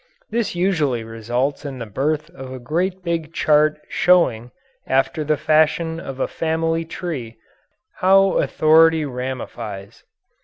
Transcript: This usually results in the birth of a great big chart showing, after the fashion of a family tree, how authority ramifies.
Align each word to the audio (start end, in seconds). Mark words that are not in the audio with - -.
This 0.31 0.55
usually 0.55 1.03
results 1.03 1.63
in 1.63 1.77
the 1.77 1.85
birth 1.85 2.31
of 2.31 2.51
a 2.51 2.57
great 2.57 3.03
big 3.03 3.33
chart 3.33 3.77
showing, 3.87 4.49
after 4.87 5.23
the 5.23 5.37
fashion 5.37 5.99
of 5.99 6.19
a 6.19 6.27
family 6.27 6.85
tree, 6.85 7.37
how 7.97 8.39
authority 8.39 9.05
ramifies. 9.05 10.03